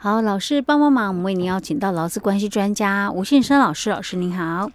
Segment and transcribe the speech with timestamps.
[0.00, 4.70] 好，老师帮帮忙，我们为您邀请到劳资关系专家吴信生老师，老师您好。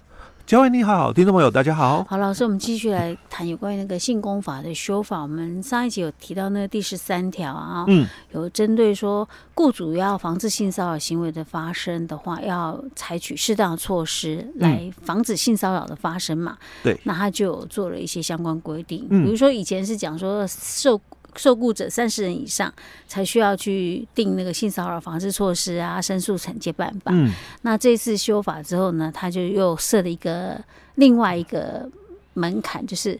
[0.46, 2.03] 嘉惠你好，听众朋友大家好。
[2.03, 5.21] 好，老师，我们继续来谈有关于那个性工法的修法。
[5.21, 16.58] 我们上一集有提到那个第十三条啊，嗯，有针对说雇主要防止性骚扰行为的发生的话，要采取适当的措施来防止性骚扰的发生嘛。
[16.84, 21.00] 对，那他就有做了一些相关规定，嗯，比如说以前是讲说受。
[21.36, 22.73] 受雇者三十人以上
[23.07, 27.12] 才需要去定那个性骚扰防治措施啊，申诉惩戒办法。
[27.13, 27.31] 嗯，
[27.62, 30.59] 那这次修法之后呢，他就又设了一个
[30.95, 31.89] 另外一个
[32.34, 33.20] 门槛，就是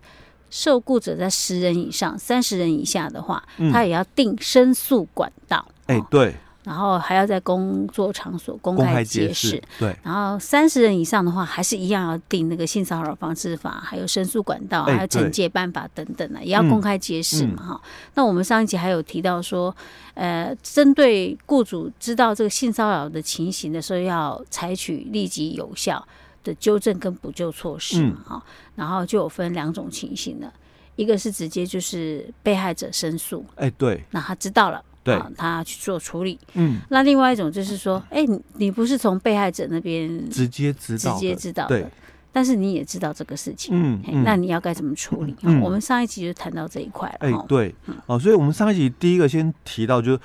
[0.50, 5.66] 受雇者在十人以上、三十人以下的话，他也要定申诉管道。
[5.88, 6.36] 哎、嗯欸，对。
[6.64, 9.96] 然后还要在工作场所公开解释，对。
[10.02, 17.90] 然后三十人以上的话，还是一样要定那个性骚扰防治法，还有申诉管道，还有惩戒办法等等的，也要公开解释嘛，哈、嗯。
[18.16, 19.76] 那我们上一集还有提到说，
[20.14, 26.08] 呃，针对雇主知道这个性骚扰的情形的时候，要采取立即有效
[26.44, 28.42] 的纠正跟补救措施嘛，哈、嗯。
[28.76, 30.52] 然后就有分两种情形了，
[30.96, 34.82] 一个是直接就是被害者申诉，哎，对，那他知道了。
[35.04, 36.40] 对，他去做处理。
[36.54, 41.88] 嗯，那另外一种就是说，哎、欸，你你不是从被害者那边直接知道，直接知道的，对，
[42.32, 45.36] 但是你也知道这个事情，嗯，嗯，那你要该怎么处理？
[45.42, 47.16] 嗯，我们上一集就谈到这一块了。
[47.20, 50.20] 哎、欸，对，哦，所以我们上一集第一个先提到，就是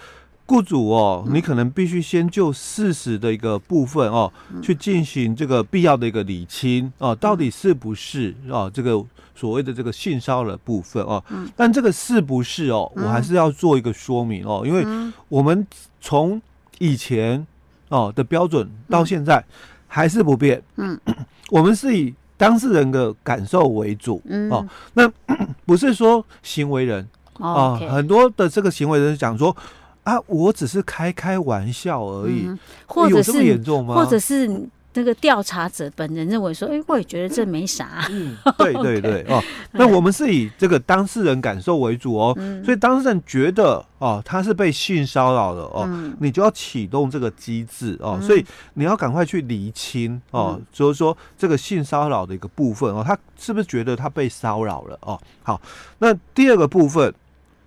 [0.46, 9.04] 雇主哦，你可能必须先就事实的一个部分哦，去进行这个必要的一个理清哦，到底是不是哦这个。
[9.39, 11.22] 所谓的这个性骚扰部分哦，
[11.55, 14.84] 但这个是不是哦，我还是要做一个说明哦，因为
[15.28, 15.64] 我们
[16.00, 16.42] 从
[16.80, 17.47] 以前
[17.89, 19.45] 哦的标准到现在
[19.86, 20.98] 还是不变，嗯，
[21.50, 25.08] 我们是以当事人的感受为主，哦，那
[25.64, 27.08] 不是说行为人
[27.39, 29.56] 哦，很多的这个行为人讲说
[30.02, 32.50] 啊，我只是开开玩笑而已，
[32.86, 33.95] 或者是有这么严重吗？
[33.95, 34.69] 或者是。
[34.94, 38.05] 那个调查者本人认为说：“哎、欸，我也觉得这没啥。
[38.11, 39.40] 嗯”对 对对哦，
[39.73, 55.20] 那我们是以这个当事人感受为主哦，嗯、所以当事人觉得哦他是被性骚扰的哦，嗯、你就要启动这个机制哦，嗯、所以你要赶快去厘清哦，嗯、就是说这个性骚扰的一个部分哦，他是不是觉得他被骚扰了哦？
[55.45, 55.61] 好，
[55.98, 57.14] 那第二个部分，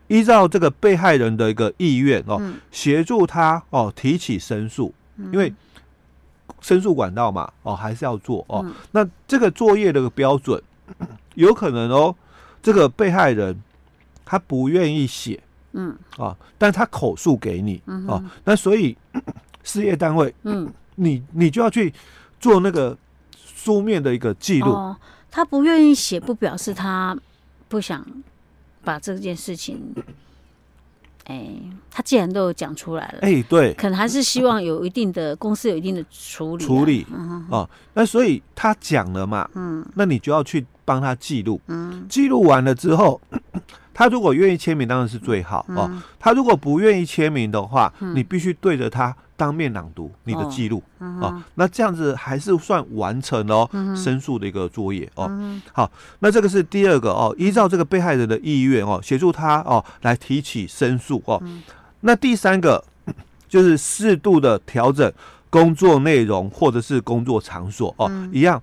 [0.07, 2.41] 依照这个被害人的一个意愿哦，
[2.71, 4.93] 协助他哦提起申诉，
[5.31, 5.53] 因为。
[6.61, 8.61] 申诉管道嘛，哦，还是要做哦。
[8.63, 10.61] 嗯、那这个作业的标准，
[11.35, 12.15] 有可能哦，
[12.61, 13.61] 这个被害人
[14.23, 15.41] 他不愿意写，
[15.73, 18.95] 嗯，啊，但他口述给你，嗯哼，啊，那所以
[19.63, 21.93] 事业单位，嗯，你你就要去
[22.39, 22.97] 做那个
[23.35, 24.71] 书面的一个记录。
[24.71, 24.95] 哦，
[25.29, 27.17] 他不愿意写，不表示他
[27.67, 28.05] 不想
[28.83, 29.93] 把这件事情。
[31.25, 43.21] 哎、欸，他既然都有讲出来了，哎、欸，对，可能还是希望有一定的公司有一定的处理处理，嗯、哦，那所以他讲了嘛，嗯，那你就要去帮他记录，嗯，记录完了之后，
[43.93, 46.03] 他如果愿意签名，当然是最好、嗯、哦。
[46.19, 49.15] 他如果不愿意签名的话，嗯、你必须对着他。
[49.41, 55.25] 当面朗读你的记录、啊，那这样子还是算完成了、哦嗯、申诉的一个作业哦。
[55.31, 61.41] 嗯、好，那这个是第二个哦，依照这个被害人的意愿哦，协助他哦来提起申诉哦。
[61.43, 61.63] 嗯、
[62.01, 62.83] 那第三个
[63.49, 65.11] 就是适度的调整
[65.49, 68.61] 工作内容或者是工作场所哦，嗯、一样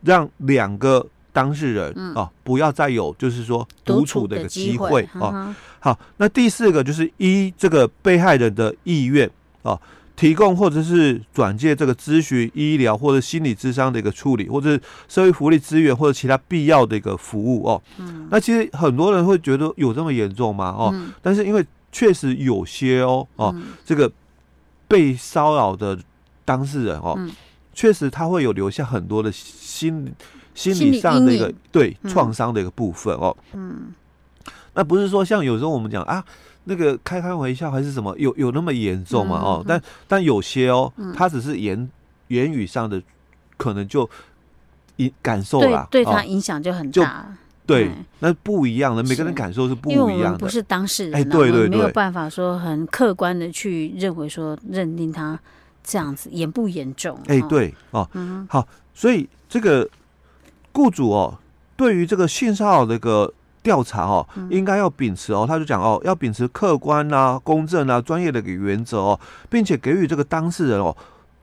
[0.00, 5.54] 让两个当事人哦不要再有就是说独处的一个机会哦。
[5.78, 9.30] 好，那第四个就是依这个被害人的意愿。
[9.62, 9.80] 哦，
[10.14, 17.82] 提供或者是转介这个咨询、医疗或者心理智商的一个处理，或者是社会福利资源或者其他必要的一个服务哦。
[17.98, 20.74] 嗯，那其实很多人会觉得有这么严重吗？
[20.76, 24.10] 哦，嗯、但是因为确实有些哦哦，嗯、这个
[24.86, 25.98] 被骚扰的
[26.44, 27.18] 当事人哦，
[27.72, 30.12] 确、嗯、实他会有留下很多的心
[30.54, 33.36] 心理上的一个对创伤的一个部分哦。
[33.54, 33.92] 嗯，
[34.74, 36.24] 那不是说像有时候我们讲啊。
[36.64, 38.16] 那个开开玩笑还是什么？
[38.18, 39.36] 有有那么严重吗？
[39.36, 41.90] 哦，但但有些哦，他只是言
[42.28, 43.02] 言语上的，
[43.56, 44.08] 可能就
[44.96, 47.26] 影感受了，对他影响就很大。
[47.66, 50.12] 对，那不一样的，每个人感受是不一样的。
[50.12, 55.38] 因为我们不是当事人，哎，对对对，没有办法说很客观的去认为说认定他
[55.82, 57.18] 这样子严不严重。
[57.26, 58.08] 哎，对哦，
[58.48, 59.88] 好，所以这个
[60.72, 61.38] 雇主哦，
[61.76, 63.32] 对于这个性骚扰的个。
[63.62, 70.96] 调查哦，应该要秉持哦，他就讲哦，要秉持客观啊、公正啊、专业的一个原则哦，并且给予这个当事人哦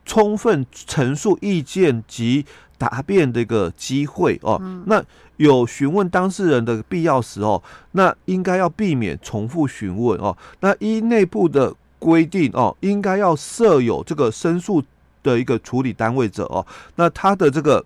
[0.04, 2.44] 充分陈述意见及
[2.78, 4.60] 答辩的一个机会哦。
[4.86, 5.02] 那
[5.36, 7.62] 有询问当事人的必要时哦，
[7.92, 10.36] 那应该要避免重复询问哦。
[10.60, 14.82] 那依内部的规定哦，应该要设有这个申诉
[15.22, 17.84] 的一个处理单位者哦，那他的这个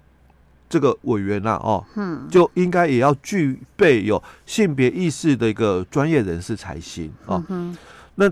[0.75, 7.41] 这个委员呐哦，嗯，就应该也要具备有性别意识的一个专业人士才行哦。
[8.17, 8.29] 那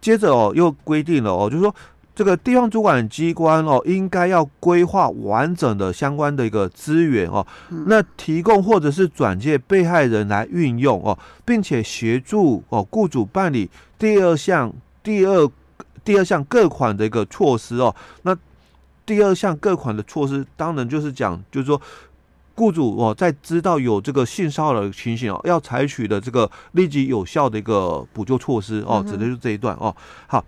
[0.00, 1.72] 接着哦，又规定了哦，就是说。
[2.12, 7.46] 这个地方主管机关哦，应该要规划完整的相关的一个资源哦，
[7.86, 14.70] 那提供或者是转介被害人来运用哦，并且协助哦雇主办理第二项
[15.02, 15.48] 第二
[16.04, 17.94] 第二项各款的一个措施哦。
[18.22, 18.36] 那
[19.04, 21.80] 第二项各款的措施，当然就是讲，就是说
[22.54, 29.94] 雇主哦，在知道有这个性骚扰的情形哦，要采取的这个立即有效的一个补救措施哦，指的就是这一段哦。
[30.26, 30.44] 好。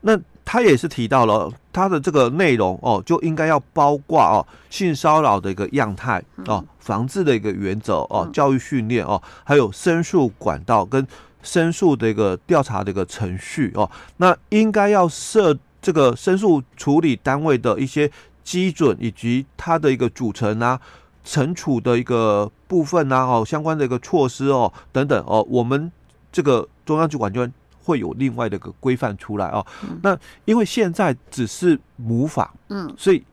[0.00, 11.04] 那他也是提到了他的这个内容哦，就应该要包括哦性骚扰的一个样态哦，防治的一个原则哦，教育训练哦，还有申诉管道跟
[11.42, 13.90] 申诉的一个调查的一个程序哦。
[14.18, 18.10] 那应该要设这个申诉处理单位的一些
[18.42, 20.80] 基准以及它的一个组成啊，
[21.24, 25.90] 惩处的一个部分啊哦，相关的一个措施哦等等哦，我们
[26.32, 27.52] 这个中央主管机关。
[27.80, 29.66] 会有另外的一个规范出来哦。
[29.82, 30.14] 嗯、那
[30.44, 33.24] 因为现在只是母法，嗯，所以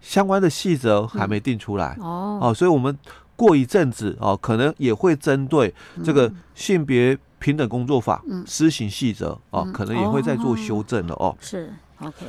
[0.00, 2.38] 相关的细则还没定出来、嗯、哦。
[2.42, 2.98] 哦，所以我们
[3.36, 5.72] 过一阵子哦，可能也会针对
[6.02, 11.36] 这个性别平等工作法施行细则啊，可能也会再做修正了哦。
[11.38, 11.70] 是
[12.00, 12.24] OK，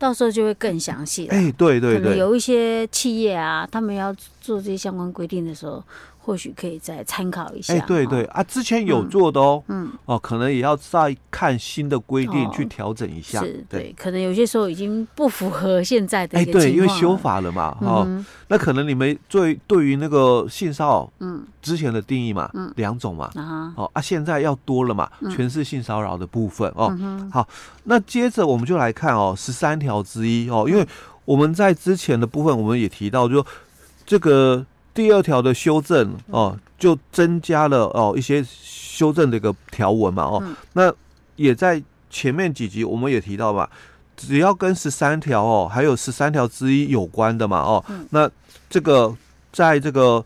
[0.00, 1.34] 到时候就会更详细了。
[1.34, 5.80] 哎、欸，对对对，有一些企业啊，他们要做这些相关规定的时候。
[6.22, 7.72] 或许可以再参考一下。
[7.72, 13.40] 哎，对对啊，之前有做的哦，嗯，哦，可能也要再看新的规定去调整一下。
[13.40, 16.38] 是，对，可能有些时候已经不符合现在的。
[16.38, 18.06] 哎，对，因为修法了嘛，哈，
[18.48, 26.94] 那可能你们对对于那个性骚扰，嗯，之前的定义嘛，嗯，两种嘛，啊，哦啊，现在要多了嘛，全是性骚扰的部分哦。
[27.32, 27.48] 好，
[27.84, 30.86] 那接着我们就来看哦，十三条之一哦，因为
[31.24, 33.44] 我们在之前的部分我们也提到，就
[34.06, 34.64] 这个。
[34.92, 40.42] 第二条的修正哦，就增加了哦一些修正的一个条文嘛哦，
[40.72, 40.92] 那
[41.36, 43.68] 也在前面几集我们也提到嘛，
[44.16, 48.28] 只要跟十三条哦，还有十三条之一有关的嘛哦，那
[48.68, 49.16] 这个
[49.52, 50.22] 在这个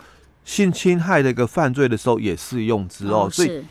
[0.47, 3.63] 性侵害的一个犯罪的时候也适用之哦，所以。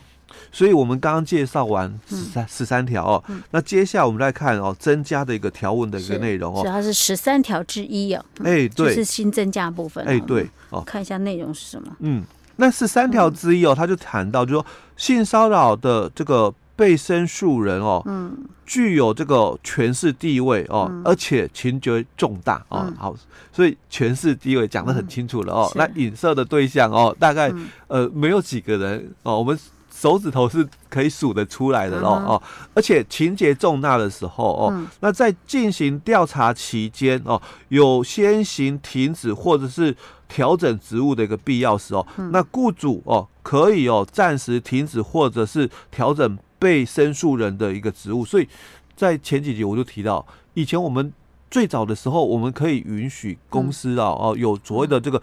[0.54, 12.22] 所以我们刚刚介绍完十三十三条哦，嗯、那接下来我们来看哦，增加的一个条文的一个内容哦，主要是十三条之一哦，哎、欸、对，是新增加部分，哎、欸、对哦，看一下内容是什么，嗯，
[12.54, 14.64] 那十三条之一哦，他就谈到就说
[14.96, 23.16] 性骚扰的这个被申诉人哦，嗯，具有这个权势地位哦，嗯、而且情节重大哦，嗯、好，
[23.52, 29.58] 所以权势地位讲得很清楚了哦，嗯、那影射的对象哦，大概、嗯、呃没有几个人哦，我们。
[29.94, 32.42] 手指头是可以数得出来的喽哦，
[32.74, 39.96] 而且情节重大的时候哦，那在进行调查期间哦，有先行停止或者是
[40.28, 48.24] 调整职务的一个必要时哦，那雇主哦可以哦暂时停止或者是调整被申诉人的一个职务。
[48.24, 48.48] 所以
[48.96, 51.12] 在前几集我就提到，以前我们
[51.48, 55.22] 最早的时候，我们可以允许公司啊哦有所谓的这个。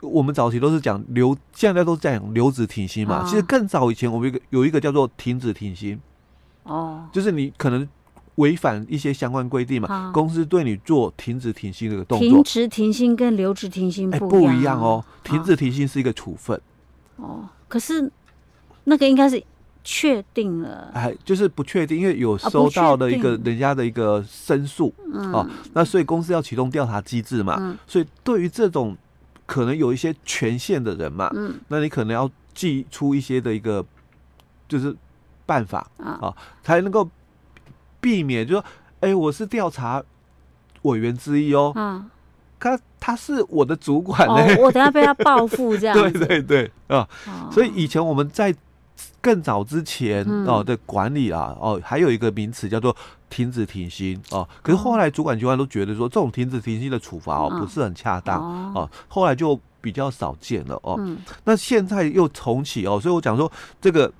[0.00, 3.22] 我们早期都是讲留，现在都是讲留职停薪嘛。
[3.24, 6.00] 其实更早以前，我们有一个有一个叫做停止停薪，
[6.62, 7.86] 哦，就是你可能
[8.36, 12.28] 违反一些相关规定嘛，公司对你做停止停薪这个动作。
[12.28, 15.04] 停职停薪跟留职停薪不一样哦。
[15.22, 16.58] 停止停薪是一个处分。
[17.16, 18.10] 哦，可是
[18.84, 19.42] 那个应该是
[19.84, 20.90] 确定了。
[20.94, 27.78] 哎，就是不确定，因为有收到的一个人家的一个申诉，哦，那所以公司要启动调查机制嘛。
[27.86, 28.96] 所以对于这种。
[29.46, 33.84] 可能有一些权限的人嘛，嗯，那你可能要祭出一些的一个
[34.68, 34.94] 就是
[35.46, 37.08] 办法啊，啊，才能够
[38.00, 38.64] 避免，就说，
[39.00, 40.02] 哎、欸，我是调查
[40.82, 42.10] 委员之一哦，嗯，
[42.58, 44.56] 他他是我的主管呢、欸。
[44.56, 48.54] 哦，我等下被他报复这样， 对对对啊，哦、所以以前我们在。
[49.20, 52.94] 更早之前哦的管理啊哦，还有一个名词叫做
[53.28, 54.48] 停止停薪哦。
[54.62, 58.40] 可是后来主管机关都觉得说，这种停止停薪的处罚哦不是很恰当
[58.74, 58.88] 哦。
[59.08, 60.98] 后来就比较少见了哦。
[61.44, 63.50] 那现在又重启哦，所以我讲说
[63.80, 64.12] 这个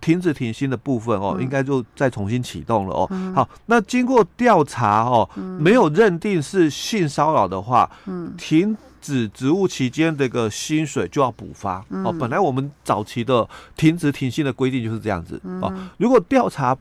[0.00, 3.32] 停止停薪的部分哦，应该就再重新启动了哦。
[3.34, 5.28] 好，那经过调查哦，
[5.58, 7.90] 没有认定是性骚扰的话，
[8.38, 8.76] 停。
[9.04, 12.10] 止职务期间这个薪水就要补发哦。
[12.18, 13.46] 本来我们早期的
[13.76, 15.70] 停职停薪的规定就是这样子哦。
[15.98, 16.74] 如果调查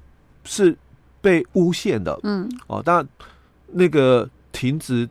[0.46, 0.78] 是
[1.22, 3.08] 被诬陷的，嗯哦，当然
[3.74, 5.10] 那个停职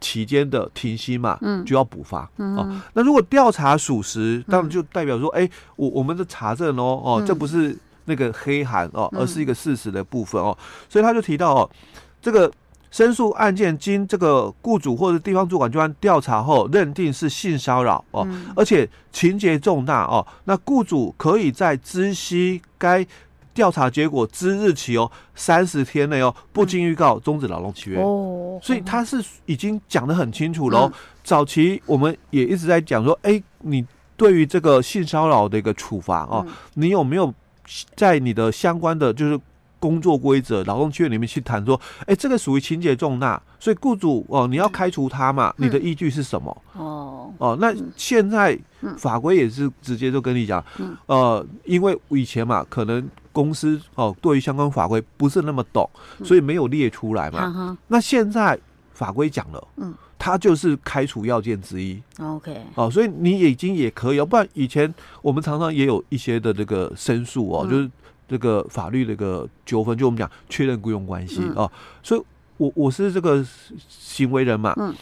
[0.00, 2.82] 期间的停薪嘛，嗯，就要补发哦。
[2.92, 10.56] 那如果调查属实，当然就代表说，哎，我我们的查证哦，哦，这不是那个黑函哦，而是一个事实的部分哦。
[10.88, 11.70] 所以他就提到哦，
[12.20, 12.50] 这个
[12.92, 23.04] 申诉案件经这个雇主或者地方主管机关调查后，认定是性骚扰哦，而且情节重大哦，那雇主可以在知悉该。
[23.54, 28.00] 调查结果之日起哦，三十天内哦，不经预告终止劳动契约。
[28.00, 30.86] 哦，所以他是已经讲得很清楚了。
[30.86, 33.84] 嗯、早期我们也一直在讲说，哎，你
[34.16, 37.30] 对于这个性骚扰的一个处罚哦，嗯、你有没有
[37.94, 39.38] 在你的相关的就是
[39.82, 45.52] 工作规则、劳动契约里面去谈说，哎，这个属于情节重大，所以雇主哦，你要开除他嘛？
[45.58, 46.62] 嗯、你的依据是什么？
[46.76, 48.56] 哦哦，那现在
[48.96, 53.10] 法规也是直接就跟你讲，嗯、呃，因为以前嘛，可能。
[53.34, 55.88] 公司哦，对于相关法规不是那么懂，
[56.22, 57.50] 所以没有列出来嘛。
[57.56, 58.60] 嗯、那现在
[58.92, 61.98] 法规讲了，嗯，它就是开除要件之一。
[62.20, 67.90] OK，哦，所以你已经也可以哦，不然以前我们常常也有一些的这个申诉哦，嗯、就是
[68.28, 71.72] 这个法律的一个纠纷，就我们讲确认雇佣关系、嗯、哦。
[72.02, 72.22] 所以
[72.56, 73.44] 我我是这个
[73.88, 74.94] 行为人嘛，嗯，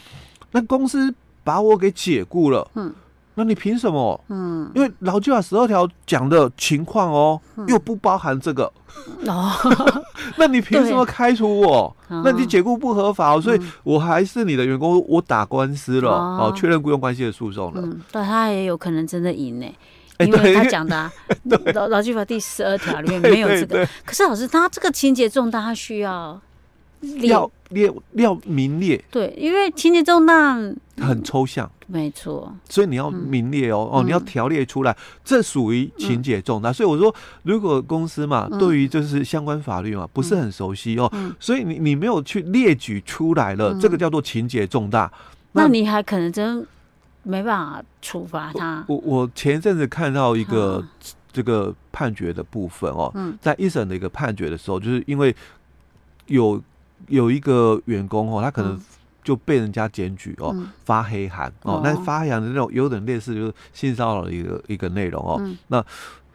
[0.51, 1.13] 那公司
[1.43, 2.93] 把我给解雇了，嗯。
[3.35, 4.21] 那你凭什么？
[4.27, 8.65] 嗯，因为劳基法十二条讲的情况哦，又不包含这个。
[9.25, 9.49] 哦，
[10.35, 11.95] 那你凭什么开除我？
[12.09, 17.81] 那你解雇不合法，所以我还是你的员工，我打官司了，哦，确认雇佣关系的诉讼了。
[17.81, 19.65] 嗯，对，他也有可能真的赢呢，
[20.25, 21.11] 因为他讲的
[21.73, 23.87] 劳劳基法第十二条里面没有这个。
[24.05, 26.39] 可是老师，他这个情节重大，他需要
[27.21, 29.03] 要列要名列。
[29.09, 30.53] 对，因为情节重大
[30.97, 31.69] 很抽象。
[31.87, 36.71] 没错，所以你要名列哦，哦，你要条列出来，这属于情节重大。
[36.71, 37.13] 所以我说，
[37.43, 45.11] 如果公司嘛，对于就是相关法律嘛，不是很熟悉哦，所以你你没有去列举出来了，这个叫做情节重大，
[45.51, 46.65] 那你还可能真
[47.23, 48.83] 没办法处罚他。
[48.87, 50.83] 我我前一阵子看到一个
[51.31, 55.35] 这个判决的部分哦，在一审的一个判决的时候，就是因为
[56.27, 56.61] 有
[57.07, 58.79] 有一个员工哦，他可能。
[59.23, 60.51] 就被人家检举哦，
[60.83, 65.39] 发黑函哦，那发黑函的那种有点类似就是性骚扰的一个一个内容哦。
[65.67, 65.85] 那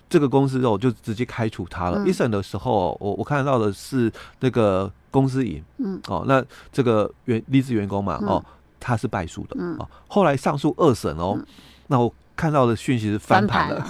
[0.09, 2.07] 这个公司哦就直接开除他了。
[2.07, 6.40] 一审的时候，我我看到的是那个公司赢，嗯哦，那
[6.71, 8.43] 这个员离职员工嘛哦，
[8.80, 9.88] 他是败诉的哦。
[10.09, 11.38] 后来上诉二审哦，
[11.88, 13.87] 那我看到的讯息是翻盘了，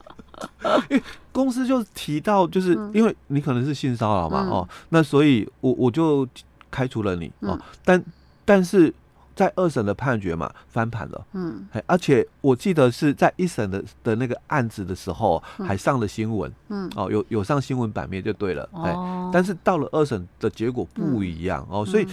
[0.90, 6.28] 因为公司就提到就是因为你可能是性骚扰嘛哦，那所以我我就。
[6.74, 8.04] 开除了你哦，但
[8.44, 8.92] 但是
[9.36, 18.92] 在二审的判决嘛翻盘了，嗯，而且我记得是在一审的的那个案子的时候还上了新闻，嗯，哦，有有上新闻版面就对了，哎，
[19.32, 22.08] 但是到了二审的结果不一样哦，所以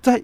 [0.00, 0.22] 在。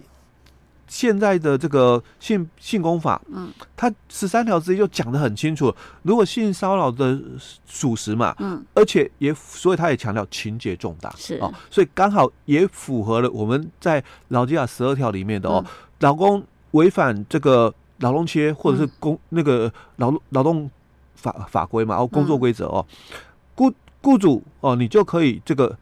[0.91, 7.17] 现在的这个性性工法，嗯，它十三条之一就讲的很清楚，如果性骚扰的
[7.65, 11.35] 属实嘛，嗯，而且也所以他也强调情节重大，是。
[11.35, 15.63] 哦，所以刚好也符合了我们在劳基法十二条里面的哦，
[15.99, 20.69] 老公违反这个劳动契约或者是工那个劳劳动
[21.15, 22.85] 法法规嘛，哦，工作规则哦，
[23.55, 23.71] 雇
[24.01, 25.77] 雇主哦，你就可以这个。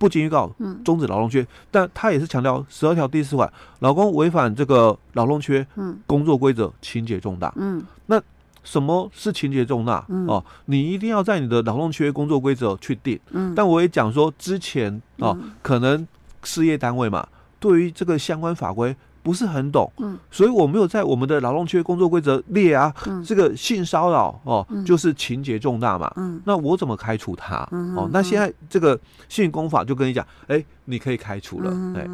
[0.00, 0.50] 不经预告
[0.82, 5.66] 终止劳动契约，但他也是强调十二条第四款，老公违反这个劳动契约，
[6.06, 7.52] 工作规则情节重大。
[7.56, 8.18] 嗯，那
[8.64, 10.02] 什么是情节重大？
[10.26, 13.20] 哦，你一定要在你的劳动缺工作规则去定。
[13.32, 16.08] 嗯，但我也讲说之前哦，可能
[16.42, 17.28] 事业单位嘛，
[17.58, 18.96] 对于这个相关法规。
[19.22, 27.68] 不是很懂，嗯，所以我没有在我们的劳动契约工作规则列啊，嗯，这个性骚扰哦，嗯，就是情节重大嘛，嗯，那我怎么开除他？
[27.72, 28.98] 嗯，哦，那现在这个
[29.28, 32.08] 性工法就跟你讲，哎，你可以开除了，哎，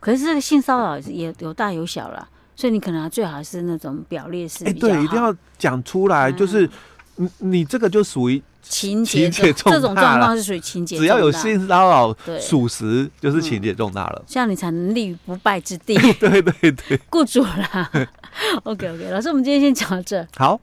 [0.00, 6.68] 可是这个性骚扰也有大有小了，所以你可能最好是那种表列式，哎，对，一定要讲出来，就是
[7.16, 8.42] 你你这个就属于。
[8.66, 14.24] 情节重大，这种状况是属于情节，只要有性骚扰属实，就是情节重大了。
[14.26, 15.94] 这样你才能立于不败之地。
[16.18, 17.90] 对对对， 雇主啦。
[18.64, 20.26] OK OK，老师，我们今天先讲到这。
[20.38, 20.58] 好。